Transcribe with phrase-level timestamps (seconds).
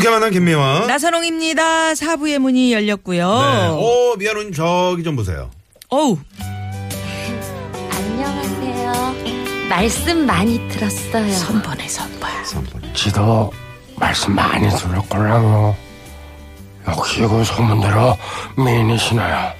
[0.00, 0.86] 이렇게 만난 김미화.
[0.86, 1.94] 나선홍입니다.
[1.94, 3.38] 사부의 문이 열렸고요.
[3.38, 3.68] 네.
[3.68, 5.50] 오, 미아노님 저기 좀 보세요.
[5.90, 6.16] 어우,
[7.90, 9.14] 안녕하세요
[9.68, 12.30] 말씀 많이 들었어요 선번에 선번.
[12.94, 13.52] 지도
[13.96, 15.76] 말씀 많이 들었걸랑요.
[16.88, 18.16] 역시 그 소문대로
[18.56, 19.52] 미인이시네요.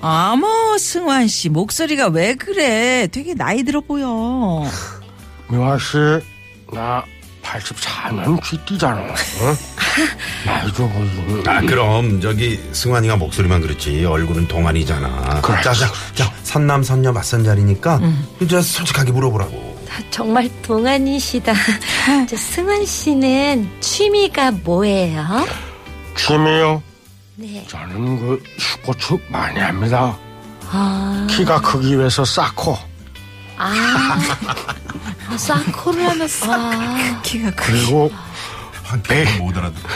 [0.00, 3.08] 아머, 승환 씨 목소리가 왜 그래?
[3.10, 4.62] 되게 나이 들어 보여.
[5.48, 5.96] 미화 씨,
[6.72, 7.02] 나
[7.42, 9.00] 84년 쥐띠잖아.
[9.00, 9.56] 응?
[11.46, 15.40] 아, 그럼 저기 승환이가 목소리만 그렇지 얼굴은 동안이잖아.
[15.42, 15.60] 그래.
[15.62, 18.00] 자, 자, 자, 선남 선녀 맞선 자리니까
[18.40, 19.78] 이제 솔직하게 물어보라고.
[20.10, 21.52] 정말 동안이시다
[22.28, 25.46] 저 승환 씨는 취미가 뭐예요?
[26.16, 26.82] 취미요?
[27.36, 30.16] 네 저는 그 스포츠 많이 합니다.
[30.70, 32.76] 아, 키가 크기 위해서 soccer
[33.56, 34.18] 아,
[35.36, 37.72] soccer를 하면 아, 키가 크.
[37.72, 38.10] 그리고
[39.02, 39.88] 배, 못 알아듣고.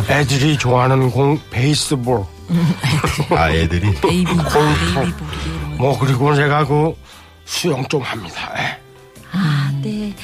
[0.12, 2.24] 애들이 좋아하는 공 baseball
[3.36, 3.92] 아, 애들이.
[4.00, 4.94] baby, 골프.
[4.94, 6.94] baby ball이 뭐 그리고 제가 그
[7.44, 8.52] 수영 좀 합니다.
[8.58, 8.78] 예.
[9.82, 10.14] 네.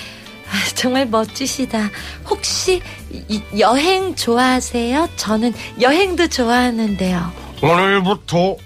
[0.48, 1.88] 아, 정말 멋지시다.
[2.28, 5.08] 혹시 이- 여행 좋아하세요?
[5.16, 7.32] 저는 여행도 좋아하는데요.
[7.62, 8.56] 오늘부터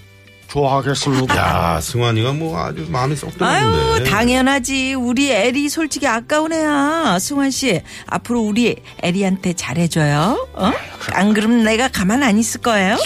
[0.51, 1.37] 좋아하겠습니다.
[1.37, 4.11] 야, 승환이가 뭐 아주 마음이 쏙 아유, 들었는데.
[4.11, 4.95] 당연하지.
[4.95, 7.19] 우리 에리 솔직히 아까운 애야.
[7.21, 10.49] 승환 씨, 앞으로 우리 에리한테 잘해줘요.
[10.55, 10.73] 어?
[11.13, 12.97] 안 그러면 내가 가만 안 있을 거예요.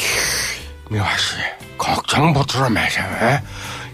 [0.90, 1.34] 미화 씨,
[1.76, 3.04] 걱정 못들어 매세요.
[3.22, 3.42] 예?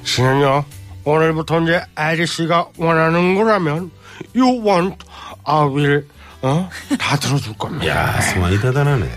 [0.04, 0.64] 씨는요,
[1.04, 3.90] 오늘부터 이제 아리 씨가 원하는 거라면,
[4.34, 4.96] you want,
[5.44, 6.06] I will,
[6.42, 6.70] 어?
[6.98, 7.86] 다 들어줄 겁니다.
[7.88, 9.10] 야, 승환이 대단하네.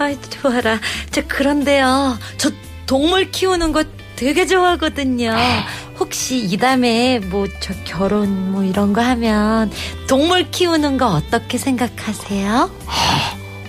[0.00, 0.78] 아, 좋아라.
[1.12, 2.18] 저 그런데요.
[2.36, 2.50] 저
[2.92, 3.84] 동물 키우는 거
[4.16, 5.34] 되게 좋아하거든요.
[5.98, 9.72] 혹시 이 다음에 뭐 저 결혼 뭐 이런 거 하면
[10.06, 12.70] 동물 키우는 거 어떻게 생각하세요?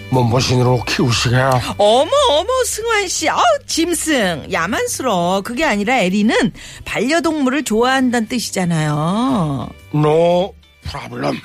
[0.10, 1.52] 몸보신으로 키우시게요.
[1.78, 5.40] 어머 어머 승환 씨, 아우 짐승 야만스러워.
[5.40, 6.36] 그게 아니라 에리는
[6.84, 9.70] 반려동물을 좋아한다는 뜻이잖아요.
[9.96, 10.54] No
[10.86, 11.40] problem.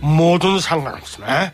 [0.00, 1.44] 뭐든 상관없습니다.
[1.44, 1.52] 예?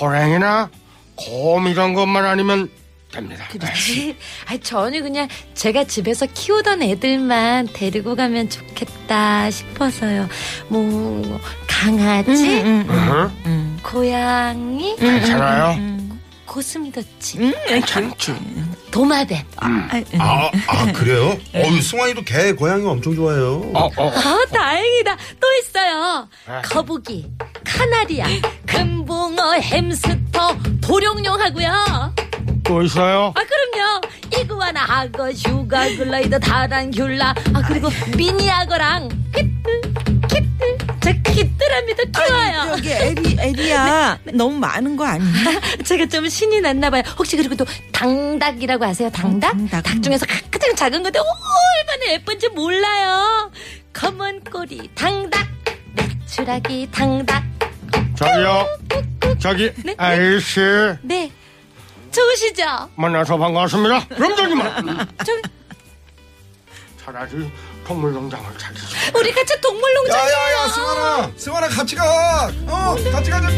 [0.00, 0.68] 호랑이나
[1.14, 2.68] 곰 이런 것만 아니면
[3.12, 3.46] 됩니다.
[3.96, 4.16] 예.
[4.46, 10.28] 아, 저는 그냥 제가 집에서 키우던 애들만 데리고 가면 좋겠다 싶어서요.
[10.68, 13.78] 뭐 강아지, 응?
[13.82, 15.98] 고양이, 괜찮아요?
[16.44, 17.52] 고슴도치, 응?
[17.66, 18.34] 괜찮지.
[18.90, 19.38] 도마뱀.
[19.56, 21.38] 아, 아, 아, 그래요?
[21.54, 23.70] 어유 승환이도 개, 고양이 엄청 좋아해요.
[23.74, 24.10] 어, 어.
[24.10, 25.16] 아, 다행이다.
[25.38, 26.28] 또 있어요.
[26.64, 27.30] 거북이,
[27.64, 28.26] 카나리아,
[28.66, 32.14] 금붕어, 햄스터, 도롱뇽 하고요.
[32.68, 33.32] 또 있어요?
[33.34, 34.00] 아, 그럼요.
[34.42, 39.48] 이구아나, 악어, sugar glider, 타란툴라, 아, 그리고 미니 악어랑 키트,
[40.28, 40.48] 키트.
[41.00, 42.02] 저 키트랍니다.
[42.26, 42.72] 키워요.
[42.72, 45.26] 여기 에리 에리야 너무 많은 거 아니야?
[45.82, 47.02] 제가 좀 신이 났나 봐요.
[47.18, 49.08] 혹시 그리고 또 당닭이라고 아세요?
[49.10, 49.50] 당닭?
[49.54, 49.82] 어, 당닭.
[49.84, 53.50] 닭 중에서 가장 작은 건데 얼마나 예쁜지 몰라요.
[53.94, 55.46] 검은 꼬리 당닭,
[55.96, 57.42] 메추라기 당닭.
[58.14, 58.66] 저기요.
[59.38, 59.94] 저기, 네?
[59.96, 60.60] 아이씨.
[61.02, 61.30] 네,
[62.12, 62.90] 좋으시죠?
[62.96, 64.06] 만나서 반갑습니다.
[65.24, 65.32] 저
[67.04, 67.50] 차라리
[67.86, 68.86] 동물농장을 차리죠.
[69.18, 70.18] 우리 같이 동물농장.
[70.18, 71.30] 야, 야, 야, 승환아!
[71.36, 72.52] 승환아, 같이 가!
[72.66, 73.54] 어, 같이 가자고!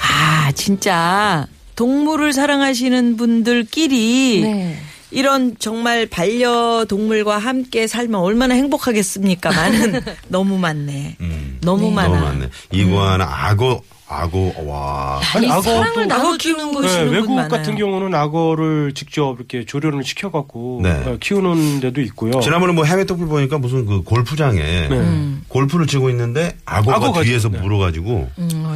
[0.00, 4.78] 아 진짜 동물을 사랑하시는 분들끼리 네.
[5.14, 11.16] 이런 정말 반려동물과 함께 살면 얼마나 행복하겠습니까만은 너무 많네.
[11.20, 12.08] 음, 너무 많아.
[12.08, 12.48] 너무 많네.
[12.72, 13.80] 이구아나, 악어,
[14.22, 15.20] 악어, 와.
[15.34, 16.80] 아니, 이 악어도- 사랑을 악어 나눠주는 키우는 거.
[16.80, 17.48] 거 네, 외국 많아요.
[17.48, 20.90] 같은 경우는 악어를 직접 이렇게 조련을 시켜갖고 네.
[20.90, 22.40] 어, 키우는 데도 있고요.
[22.40, 25.34] 지난번에 뭐 해외 토플 보니까 무슨 그 골프장에 네.
[25.48, 27.58] 골프를 치고 있는데 악어가, 악어가 뒤에서 네.
[27.58, 28.28] 물어가지고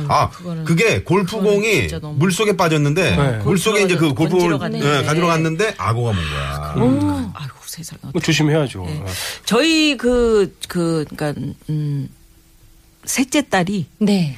[0.08, 3.38] 아 그거는- 그게 골프공이 물 속에 빠졌는데 네.
[3.44, 4.78] 물 속에 이제 그 갔는데.
[4.98, 6.74] 네, 가지러 갔는데 악어가 문 거야.
[6.76, 7.30] 음.
[7.34, 8.00] 아이고 세상에.
[8.12, 8.82] 뭐 조심해야죠.
[8.86, 9.04] 네.
[9.44, 11.32] 저희 그, 그, 그니까,
[11.70, 12.08] 음,
[13.04, 14.36] 셋째 딸이 네.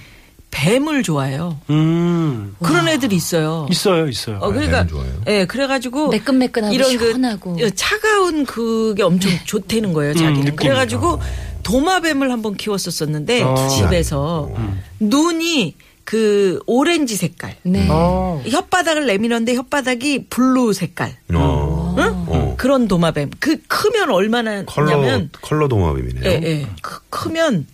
[0.50, 1.58] 뱀을 좋아해요.
[1.70, 3.67] 음, 그런 애들이 있어요.
[3.70, 4.38] 있어요, 있어요.
[4.41, 5.20] 어, 그러니까, 뱀 좋아해요?
[5.29, 6.08] 예, 그래 가지고.
[6.08, 7.56] 매끈매끈하고 이런 그 시원하고.
[7.75, 10.41] 차가운 그게 엄청 좋다는 거예요, 자기는.
[10.41, 10.56] 느낌이.
[10.56, 11.20] 그래 가지고
[11.62, 13.69] 도마뱀을 한번 키웠었었는데 어.
[13.69, 14.50] 집에서
[14.99, 17.55] 눈이 그 오렌지 색깔.
[17.62, 17.87] 네.
[17.88, 18.43] 어.
[18.44, 21.17] 혓바닥을 내밀었는데 혓바닥이 blue 색깔.
[21.32, 21.94] 어.
[21.97, 22.25] 응?
[22.26, 22.55] 어.
[22.58, 23.31] 그런 도마뱀.
[23.38, 26.25] 그 크면 얼마나 컬러 냐면 컬러 도마뱀이네요.
[26.25, 26.67] 예, 예.
[26.82, 27.67] 크, 크면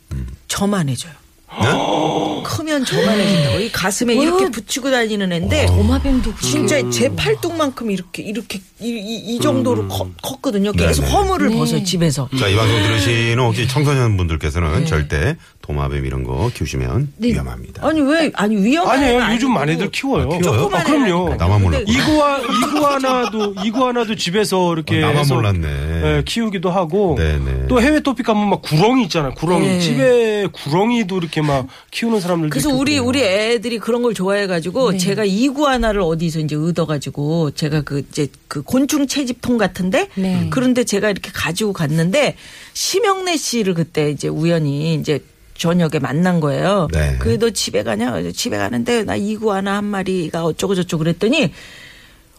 [0.48, 1.12] 저만해져요.
[1.62, 2.42] 네?
[2.44, 3.58] 크면 저만해진다고.
[3.60, 9.40] 이 가슴에 이렇게 붙이고 다니는 애인데 도마뱀도 진짜 제 팔뚝만큼 이렇게 이렇게 이, 이- 이
[9.40, 10.72] 정도로 커- 컸거든요.
[10.72, 11.12] 계속 네네.
[11.12, 11.56] 허물을 네.
[11.56, 12.28] 벗어요 집에서.
[12.38, 15.36] 자, 이 방송 들으시는 혹시 청소년 분들께서는 절대
[15.66, 17.28] 도마뱀 이런 거 키우시면 네.
[17.28, 17.84] 위험합니다.
[17.84, 19.18] 아니 왜 아니 위험한 아니에요.
[19.18, 20.28] 건 요즘 아니고 많이들 키워요.
[20.32, 20.70] 아, 키워요?
[20.72, 21.34] 아, 그럼요.
[21.34, 21.62] 나만.
[21.62, 25.68] 근데 이구아 이구아나도 이구아나도 집에서 이렇게 어, 나만 해서, 몰랐네.
[25.68, 27.66] 예, 키우기도 하고 네네.
[27.66, 29.34] 또 해외 토픽 가면 막 구렁이 있잖아요.
[29.34, 29.80] 구렁이 네.
[29.80, 32.96] 집에 구렁이도 이렇게 막 키우는 사람들도 그래서 우리.
[32.98, 34.98] 우리 애들이 그런 걸 좋아해가지고 네.
[34.98, 40.46] 제가 이구아나를 어디서 이제 얻어가지고 제가 그 이제 그 곤충 채집통 같은데 네.
[40.50, 42.36] 그런데 제가 이렇게 가지고 갔는데
[42.72, 45.20] 심영래 씨를 그때 이제 우연히 이제
[45.56, 46.88] 저녁에 만난 거예요.
[46.92, 47.16] 네.
[47.18, 48.30] 그래 너 집에 가냐?
[48.32, 51.52] 집에 가는데 나 이구아나 한 마리가 어쩌고 저쩌고 그랬더니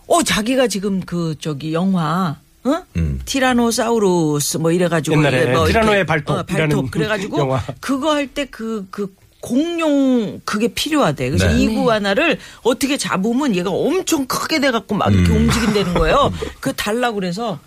[0.07, 2.83] 어 자기가 지금 그 저기 영화 어?
[2.95, 3.19] 음.
[3.25, 7.63] 티라노사우루스 뭐 이래가지고 옛날에 뭐 티라노의 발톱 어, 발톱 그래가지고 영화.
[7.79, 11.29] 그거 할 때 그그 공룡 그게 필요하대.
[11.29, 11.59] 그래서 네.
[11.63, 15.35] 이구아나를 어떻게 잡으면 얘가 엄청 크게 돼갖고 막 이렇게 음.
[15.47, 16.31] 움직인다는 거예요.
[16.59, 17.59] 그 달라고 그래서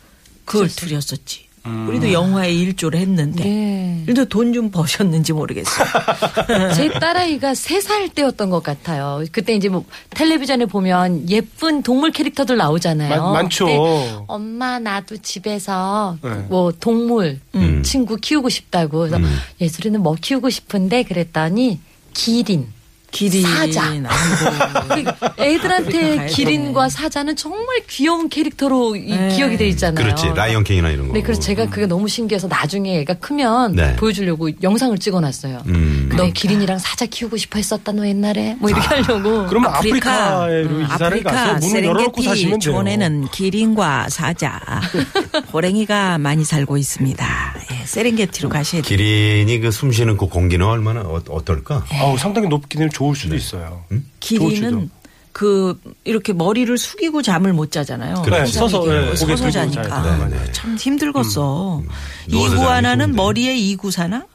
[0.44, 1.46] 그걸 드렸었지.
[1.64, 3.44] 우리도 영화에 일조를 했는데.
[3.44, 4.02] 네.
[4.06, 5.86] 그래도 돈 좀 버셨는지 모르겠어요.
[6.74, 9.22] 제 딸아이가 세 살 때였던 것 같아요.
[9.32, 13.08] 그때 이제 뭐 텔레비전에 보면 예쁜 동물 캐릭터들 나오잖아요.
[13.22, 14.24] 많- 많죠.
[14.26, 16.30] 엄마 나도 집에서 네.
[16.48, 17.82] 뭐 동물 음.
[17.82, 18.98] 친구 키우고 싶다고.
[19.00, 19.36] 그래서 음.
[19.60, 21.78] 예술이는 뭐 키우고 싶은데 그랬더니
[22.14, 22.68] 기린.
[23.10, 23.44] 기린.
[23.44, 23.92] 사자.
[25.38, 26.26] 애들한테.
[26.26, 29.28] 기린과 사자는 정말 귀여운 캐릭터로 이 네.
[29.36, 30.04] 기억이 돼 있잖아요.
[30.04, 30.28] 그렇지.
[30.34, 31.14] 라이언킹이나 이런 거.
[31.14, 33.96] 네, 그래서 제가 그게 너무 신기해서 나중에 애가 크면 네.
[33.96, 35.62] 보여주려고 영상을 찍어놨어요.
[35.66, 36.10] 음.
[36.16, 39.46] 너 기린이랑 사자 키우고 싶어 했었다 너 옛날에 뭐 이렇게 하려고.
[39.46, 42.72] 그러면 아프리카, 아프리카에 음, 이사를 아프리카 가서 문을 열어놓고 사시면 돼요.
[42.72, 44.60] 존에는 기린과 사자,
[45.52, 47.49] 호랭이가 많이 살고 있습니다.
[47.90, 48.88] 예, 세렝게티로 가셔야 돼요.
[48.88, 51.84] 기린이 그 숨쉬는 그 공기는 얼마나 어, 어떨까?
[51.92, 53.84] 아우, 상당히 높기는 좋을 수도 있어요.
[53.88, 54.48] 좋을 수도.
[54.60, 54.90] 기린은
[55.32, 58.22] 그 이렇게 머리를 숙이고 잠을 못 자잖아요.
[58.22, 58.44] 그렇죠.
[58.44, 60.28] 네, 서서, 네, 서서 자니까.
[60.28, 60.52] 네, 네.
[60.52, 61.82] 참 힘들겠어.
[62.28, 64.26] 이구아나는 자는 게 머리에 이구 사나?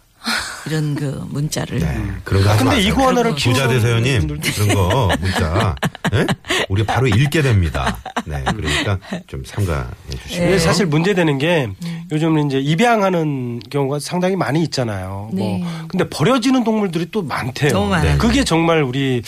[0.65, 1.79] 이런 그 문자를.
[1.79, 2.03] 네.
[2.23, 2.91] 그런 거 하지 근데 마세요.
[2.91, 5.75] 이구아나를 부자 분들도 그런 거 문자
[6.13, 6.25] 예?
[6.69, 7.97] 우리가 바로 읽게 됩니다.
[8.25, 8.97] 네, 그러니까
[9.27, 9.85] 좀 삼가해
[10.23, 10.41] 주시고.
[10.41, 11.69] 근데 사실 문제되는 게
[12.15, 15.29] 요즘 이제 입양하는 경우가 상당히 많이 있잖아요.
[15.33, 15.59] 네.
[15.59, 17.73] 뭐 근데 버려지는 동물들이 또 많대요.
[17.73, 18.17] 너무 많아요.
[18.17, 19.21] 그게 정말 우리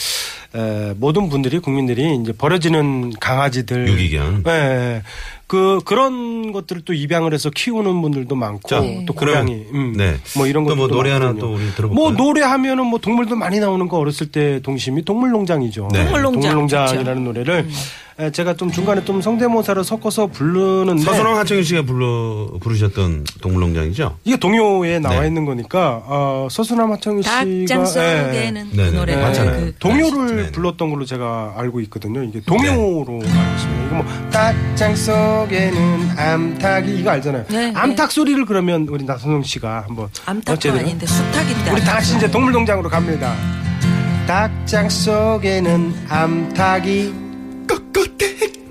[0.54, 4.42] 에, 모든 분들이 국민들이 이제 버려지는 강아지들 유기견.
[4.42, 5.02] 네.
[5.46, 10.16] 그 그런 것들을 또 입양을 해서 키우는 분들도 많고 자, 또 그럼, 고양이 음, 네.
[10.36, 11.94] 뭐 이런 또 것도 뭐 노래 하나 또 우리 들어볼까요?
[11.94, 15.88] 뭐 노래하면은 뭐 동물도 많이 나오는 거 어렸을 때 동심이 동물농장이죠.
[15.92, 16.04] 네.
[16.04, 17.66] 동물농장 동물농장이라는 노래를 에,
[18.32, 24.16] 제가 좀 중간에 좀 성대모사를 섞어서 부르는데 서순왕 하청일 씨가 불러 부르셨던 동물농장이죠?
[24.24, 25.28] 이게 동요에 나와 네.
[25.28, 28.90] 있는 거니까 어, 서수남 하청희 씨가 닭장 속에는 예, 그 네네.
[28.90, 29.60] 노래 예, 맞잖아요.
[29.60, 30.50] 그 동요를 네, 네.
[30.50, 32.24] 불렀던 걸로 제가 알고 있거든요.
[32.24, 33.86] 이게 동요로 알고 있습니다.
[33.86, 37.44] 이거 뭐 닭장 속에는 암탉이 이거 알잖아요.
[37.50, 40.72] 네, 암탉 소리를 그러면 우리 나선홍 씨가 한번 암탉도 어째요?
[40.72, 41.70] 아닌데 수탉인데.
[41.70, 43.36] 우리 다 같이 이제 동물농장으로 갑니다.
[44.26, 47.27] 닭장 속에는 암탉이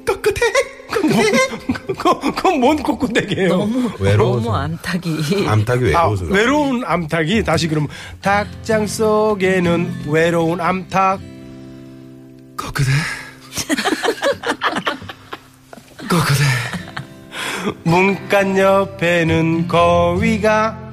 [0.06, 0.54] 꿋꿋해
[0.92, 1.32] 꿋꿋해
[1.98, 3.48] 그건 뭔 꿋꿋대게요?
[3.50, 4.44] 너무 외로워서.
[4.46, 5.48] 너무 암탉이.
[5.48, 6.26] 암탉이 아, 외로워서.
[6.26, 6.34] 그래요.
[6.42, 7.90] 외로운 암탉이 다시 그러면
[8.22, 11.20] 닭장 속에는 외로운 암탉
[12.58, 12.92] 꺾으대.
[16.10, 16.44] 꺾으대.
[17.84, 20.88] 문간 옆에는 거위가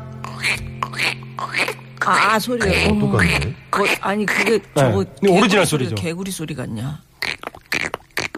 [2.07, 2.67] 아, 소리가.
[2.91, 3.13] 어머.
[3.13, 3.55] 똑같네.
[3.71, 5.95] 거, 아니 그게 저거 네, 오리지널 소리죠.
[5.95, 7.01] 개구리 소리 같냐?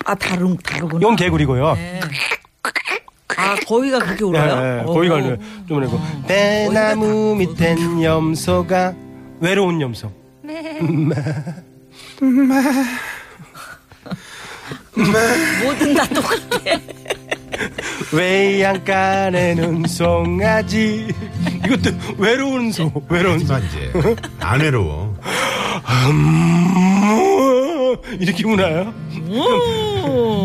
[0.07, 1.01] 아 다른 다르구나.
[1.01, 1.75] 이건 개구리고요.
[1.75, 2.01] 네.
[3.37, 4.61] 아 거위가 그렇게 울어요?
[4.61, 4.87] 네, 네, 어.
[4.87, 5.37] 거위가 좀
[5.69, 8.95] 그리고 대나무 밑엔 염소가
[9.41, 10.11] 외로운 염소.
[14.95, 16.81] 뭐든 다 똑같아.
[18.13, 21.09] 외양간에는 송아지.
[21.67, 23.59] 이것도 외로운 소, 외로운 소.
[23.59, 23.93] 이제.
[24.41, 25.17] 안 외로워.
[26.11, 27.66] 음,
[28.19, 28.93] 이렇게 우나요?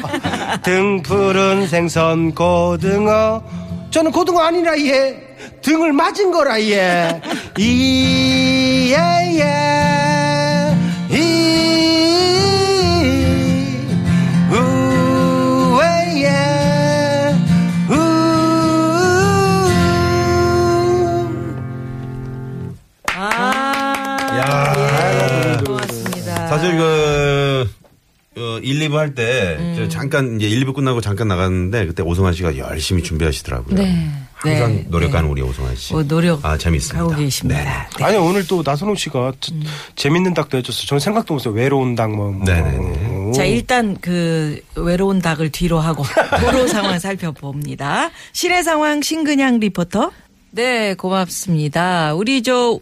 [0.62, 3.42] 등 푸른 생선 고등어.
[3.90, 5.16] 저는 고등어 아니라 얘
[5.62, 7.20] 등을 맞은 거라 얘
[7.58, 9.44] 이예예
[11.11, 11.16] 이
[14.50, 16.28] 우에예
[17.90, 17.94] 우.
[23.14, 24.75] 아, 야.
[24.76, 26.47] 예, 고맙습니다.
[26.49, 27.38] 사실 그,
[28.58, 29.74] 어, 1, 2부 할 때, 음.
[29.76, 33.74] 저 잠깐, 이제 1, 2부 끝나고 잠깐 나갔는데, 그때 오성환 씨가 열심히 준비하시더라고요.
[33.76, 34.08] 네.
[34.34, 35.92] 항상 네, 노력하는 우리 오성환 씨.
[35.94, 37.00] 어, 노력 아, 재밌습니다.
[37.00, 37.88] 하고 계십니다.
[37.98, 38.04] 네.
[38.04, 39.52] 아니 오늘 또 나선홍 씨가 저-
[39.96, 40.86] 재밌는 닭도 해줬어.
[40.86, 41.54] 저는 생각도 못했어요.
[41.54, 42.30] 외로운 닭 뭐.
[42.30, 42.44] 뭐.
[42.44, 43.32] 네네네.
[43.32, 46.04] 자, 일단 그 외로운 닭을 뒤로 하고
[46.40, 48.10] 도로 상황 살펴봅니다.
[48.32, 50.12] 시내 상황 신근양 리포터.
[50.52, 52.14] 네, 고맙습니다.
[52.14, 52.78] 우리 저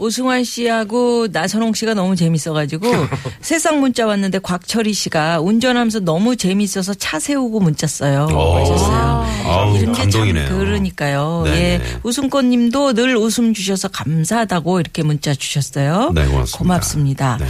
[0.00, 2.90] 오승환 씨하고 나선홍 씨가 너무 재밌어가지고
[3.42, 8.26] 세상 문자 왔는데 곽철희 씨가 운전하면서 너무 재밌어서 차 세우고 문자 써요.
[8.32, 8.56] 오.
[8.56, 9.26] 하셨어요.
[9.44, 10.48] 아우, 이런 게참 감동이네요.
[10.48, 11.42] 그러니까요.
[11.44, 11.58] 네네.
[11.58, 16.12] 예, 웃음꽃님도 늘 웃음 주셔서 감사하다고 이렇게 문자 주셨어요.
[16.14, 16.58] 네, 고맙습니다.
[16.58, 17.36] 고맙습니다.
[17.38, 17.46] 네.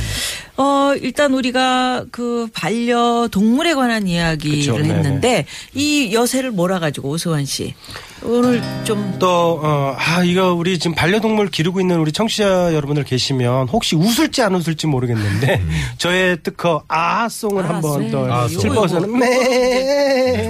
[0.61, 4.95] 어, 일단 우리가 그 반려 동물에 관한 이야기를 그쵸, 네네.
[4.95, 7.75] 했는데 이 여세를 몰아가지고 오수환 씨
[8.23, 13.69] 오늘 좀 또, 어, 아, 이거 우리 지금 반려동물 기르고 있는 우리 청취자 여러분들 계시면
[13.69, 15.63] 혹시 웃을지 안 웃을지 모르겠는데
[15.97, 18.11] 저의 특허 아송을 한번 네.
[18.11, 18.61] 또 아, 송.
[18.61, 19.09] 슬퍼서는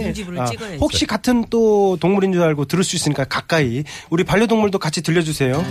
[0.03, 0.51] 중지부를 아.
[0.81, 5.65] 혹시 같은 또 동물인 줄 알고 들을 수 있으니까 가까이 우리 반려동물도 같이 들려주세요.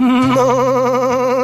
[0.00, 1.41] 염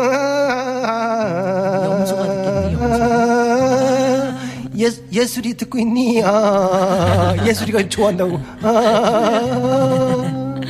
[4.78, 6.22] 예, 예술이 듣고 있니?
[6.24, 8.40] 아, 예술이가 좋아한다고.
[8.62, 10.60] 아.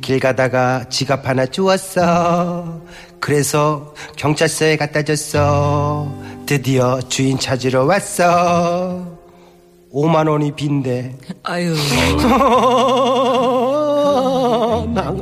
[0.00, 2.80] 길 가다가 지갑 하나 주웠어.
[3.20, 6.10] 그래서 경찰서에 갖다 줬어.
[6.46, 9.16] 드디어 주인 찾으러 왔어.
[9.92, 11.16] 5만 원이 빈대.
[11.42, 11.74] 아유
[14.94, 15.14] 나,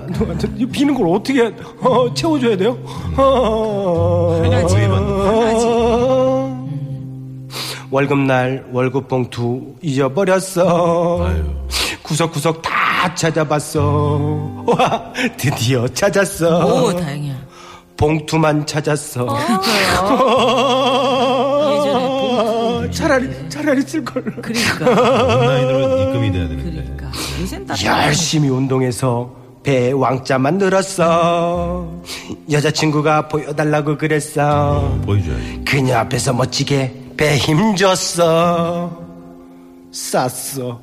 [0.57, 1.43] 이 비는 걸 어떻게
[1.81, 2.77] 어, 채워줘야 돼요?
[3.17, 4.77] 어, 하나지.
[7.95, 11.27] 월급날 월급 봉투 잊어버렸어.
[11.29, 11.45] 아유.
[12.03, 14.65] 구석구석 다 찾아봤어.
[14.67, 16.87] 와, 드디어 찾았어.
[16.87, 17.37] 오 다행이야.
[17.97, 19.39] 봉투만 찾았어.
[21.71, 24.25] 예전에 차라리 차라리 쓸 걸.
[24.43, 26.97] 그러니까 온라인으로 입금이 돼야 되는데.
[27.49, 29.33] 그러니까 열심히 운동해서
[29.63, 31.89] 배 왕자만 늘었어.
[32.51, 34.99] 여자친구가 보여달라고 그랬어.
[35.07, 35.63] 보여줘야지.
[35.65, 38.91] 그녀 앞에서 멋지게 배 힘줬어.
[39.93, 40.81] 쌌어.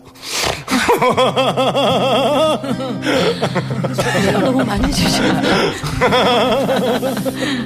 [4.41, 5.43] 너무 많이 주시면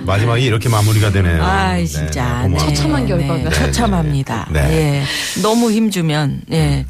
[0.05, 1.43] 마지막에 이렇게 마무리가 되네요.
[1.43, 2.57] 아이 진짜 네.
[2.57, 3.37] 처참한 결과가.
[3.37, 4.49] 네, 처참합니다.
[4.51, 4.59] 네.
[4.59, 5.03] 예.
[5.41, 6.85] 너무 힘주면 예.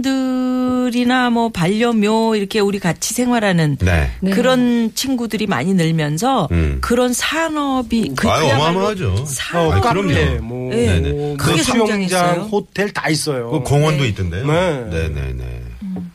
[0.00, 4.10] 반려견들이나 뭐 반려묘 이렇게 우리 같이 생활하는 네.
[4.20, 4.30] 네.
[4.30, 6.78] 그런 친구들이 많이 늘면서 음.
[6.80, 9.24] 그런 산업이 그 아유, 어마어마하죠.
[9.26, 10.42] 산업 카페, 그럼요.
[10.42, 10.86] 뭐, 예.
[10.86, 11.10] 네네.
[11.10, 12.48] 뭐 크게 수영장, 성장했어요.
[12.50, 13.50] 호텔 다 있어요.
[13.50, 14.46] 그 공원도 있던데요.
[14.46, 14.79] 네.
[14.88, 15.62] 네네네.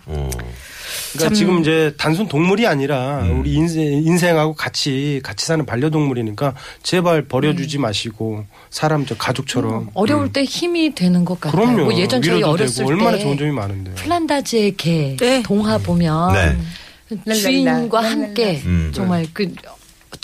[0.07, 0.29] 어.
[1.13, 3.39] 그러니까 지금 이제 단순 동물이 아니라 음.
[3.39, 6.53] 우리 인생, 인생하고 같이 같이 사는 반려동물이니까
[6.83, 7.27] 제발 음.
[7.27, 9.89] 버려주지 마시고 사람 저 가족처럼.
[9.93, 11.61] 어려울 때 힘이 되는 것 같아요.
[11.61, 11.83] 그럼요.
[11.85, 13.91] 뭐 예전 저희 어렸을 되고 얼마나 때 좋은 점이 많은데.
[13.95, 15.41] 플란다즈의 개 네.
[15.43, 17.33] 동화 보면 네.
[17.33, 18.91] 주인과 함께 음.
[18.93, 19.53] 정말 그,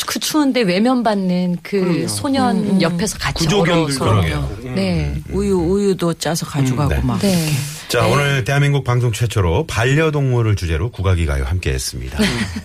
[0.05, 4.57] 그 추운데 외면받는 그 소년 옆에서 같이 얼어서 그러게요.
[4.75, 5.15] 네.
[5.31, 7.01] 우유 우유도 짜서 가져가고 네.
[7.01, 7.19] 막.
[7.19, 7.47] 네.
[7.91, 12.17] 자, 오늘 대한민국 방송 최초로 반려동물을 주제로 국악이 가요 함께 했습니다.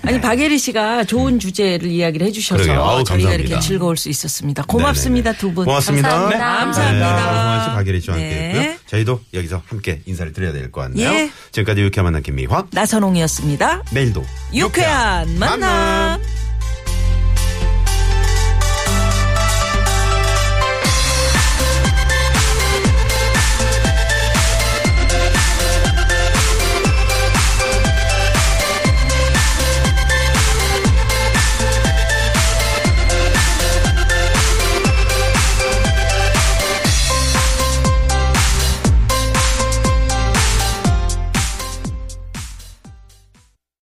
[0.02, 2.62] 아니 박예리 씨가 좋은 주제를 이야기를 해주셔서.
[2.72, 3.34] 아우, 저희가 감사합니다.
[3.34, 4.62] 이렇게 즐거울 수 있었습니다.
[4.68, 5.38] 고맙습니다 네네네.
[5.40, 5.64] 두 분.
[5.64, 6.08] 고맙습니다.
[6.08, 6.38] 감사합니다.
[6.38, 7.16] 네, 감사합니다.
[7.16, 8.48] 오승환 씨, 박예리 씨와 함께 네.
[8.60, 8.76] 했고요.
[8.86, 11.10] 저희도 여기서 함께 인사를 드려야 될 것 같네요.
[11.10, 11.30] 예.
[11.50, 12.66] 지금까지 유쾌한 만남 김미화.
[12.70, 13.82] 나선홍이었습니다.
[13.90, 16.20] 내일도 유쾌한 만남.